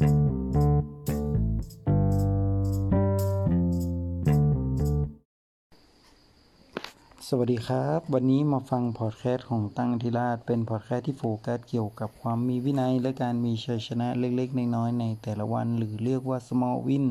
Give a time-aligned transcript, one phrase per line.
[0.00, 0.06] สวั
[7.46, 17.06] สดีครับ วันนี้มาฟังพอดแคสต์ของตั้งธิราชเป็นพอดแคสต์ที่โฟกัสเกี่ยวกับความมีวินัย และการมีชัยชนะเล็กๆ น้อยๆในแต่ละวันหรือเรียกว่า small win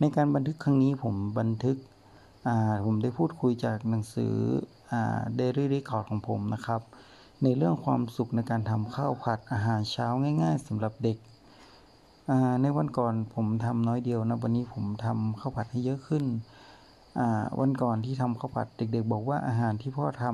[0.00, 1.76] ในการบันทึกครั้งนี้ผมบันทึก
[2.84, 4.34] ผมได้พูดคุยจากหนังสือ
[5.38, 6.80] Daily Record ของผมนะครับ
[7.42, 10.06] ในเรื่องความสุขในการทำข้าวผัดอาหารเช้า
[10.42, 11.18] ง่าย ๆสำหรับเด็ก
[12.62, 16.24] ในวันก่อนผมทำน้อยเดียวนะวันนี้ผมทำข้าวผัดให้เยอะขึ้น
[17.60, 20.24] วันก่อนที่ทำข้าวผัดเด็ก ๆ บอกว่าอาหารที่พ่อท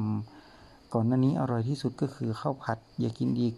[0.42, 3.54] ำก่อนหน้านี้อร่อยที่สุดก็คือข้าวผัดอย่ากินอีก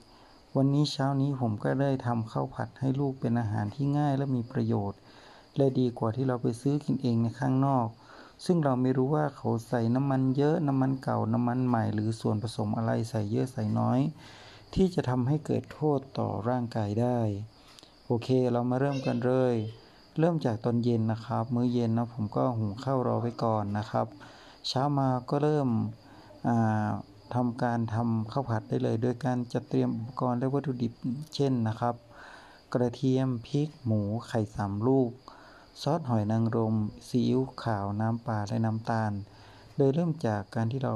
[0.57, 4.99] วันนี้เช้านี้ผมก็ได้ทำข้าวผัดให้ลูกเป็นอาหารที่ง่ายและมีประโยชน์
[5.57, 7.87] และดีกว่าที่เราไปซื้อกินเองในข้างนอก
[8.45, 14.01] ซึ่งเราไม่รู้ว่าเขาใส่น้ำมันเยอะน้ำมันเก่าน้ำมันใหม่ หรือส่วนผสมอะไรใส่เยอะใส่น้อย
[14.75, 17.19] ที่จะทำให้เกิดโทษต่อร่างกายได้
[18.09, 19.55] โอเค เรามาเริ่มกันเลย
[20.19, 24.07] เริ่มจากตอนเย็นนะครับ มื้อเย็นนะผมก็หุงข้าวรอไว้ก่อนนะครับ
[24.69, 25.69] เช้ามาก็เริ่ม
[27.35, 30.93] ทำการทำข้าวผัดได้เลย โดยการจัดเตรียมอุปกรณ์และวัตถุดิบ
[31.35, 31.95] เช่นนะครับ
[32.75, 35.11] กระเทียมพริก หมูไข่สามลูก
[35.83, 36.75] ซอสหอยนางรม
[37.09, 39.13] ซีอิ๊วขาวน้ำปลาและน้ำตาล
[39.77, 40.95] โดยเริ่มจากการที่เรา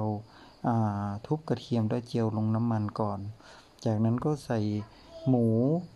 [1.26, 3.20] ทุบกระเทียมด้วยเจียวลงน้ำมันก่อน
[3.84, 4.60] จากนั้นก็ใส่
[5.28, 5.46] หมู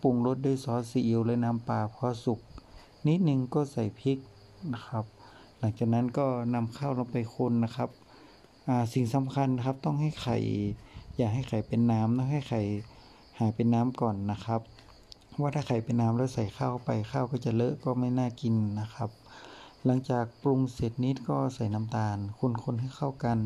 [0.01, 2.39] ปรุงรสด้วยซอสซีอิ๊วและน้ำปลาพอสุก
[3.07, 4.17] นิดนึงก็ใส่พริก
[4.73, 5.05] นะครับ
[5.59, 7.89] หลังจากนั้นก็นำข้าวลงไปคนนะครับ
[8.93, 10.37] สิ่งสำคัญครับต้องให้ไข่
[11.17, 12.61] อย่าให้ไข่เป็นน้ำต้องให้ไข่
[13.39, 14.61] หายเป็นน้ำก่อนนะครับ
[15.41, 19.09] ว่าถ้าไข่เป็นน้ำแล้วใส่ข้าวไปข้าวก็จะเลอะก็ไม่น่ากินนะครับ
[19.85, 22.17] หลังจากปรุงเสร็จนิดก็ใส่น้ำตาล
[22.63, 23.39] คนๆให้เข้ากัน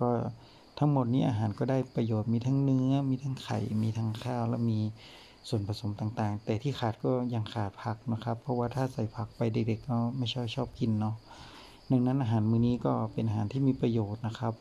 [0.00, 0.10] ก็
[0.82, 4.80] ทั้งหมดนี้อาหารก็ได้ประโยชน์มีทั้งเนื้อ มีทั้งไข่ มีทั้งข้าว แล้วมี
[5.48, 11.14] ส่วนผสมต่างๆ แต่ที่ขาดก็ยังขาดผักนะครับ เพราะว่าถ้าใส่ผักไปเด็กๆก็ไม่ชอบชอบกินเนาะ
[11.90, 14.54] ดังนั้นอาหารมื้อนี้ก็เป็นอาหารที่มีประโยชน์นะครับ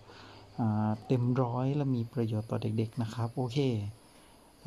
[1.08, 3.58] เต็มร้อยและมีประโยชน์ต่อเด็กๆนะครับ โอเค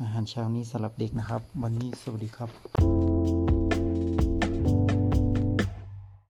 [0.01, 3.62] อาหารเช้านี้สำหรับเด็กนะครับ วันนี้สวัสดีครับ